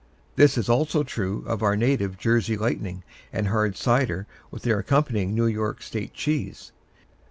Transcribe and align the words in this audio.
This 0.35 0.57
is 0.57 0.67
also 0.67 1.03
true 1.03 1.43
of 1.45 1.61
our 1.61 1.75
native 1.75 2.17
Jersey 2.17 2.57
Lightning 2.57 3.03
and 3.31 3.49
hard 3.49 3.77
cider 3.77 4.25
with 4.49 4.63
their 4.63 4.79
accompanying 4.79 5.35
New 5.35 5.45
York 5.45 5.83
State 5.83 6.15
cheese. 6.15 6.71